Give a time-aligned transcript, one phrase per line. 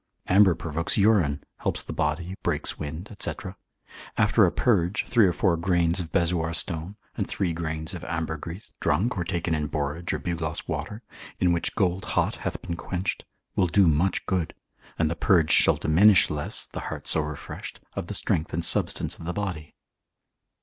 [0.25, 3.31] Amber provokes urine, helps the body, breaks wind, &c.
[4.17, 8.73] After a purge, 3 or 4 grains of bezoar stone, and 3 grains of ambergris,
[8.79, 11.03] drunk or taken in borage or bugloss water,
[11.39, 13.25] in which gold hot hath been quenched,
[13.55, 14.55] will do much good,
[14.97, 19.19] and the purge shall diminish less (the heart so refreshed) of the strength and substance
[19.19, 19.75] of the body.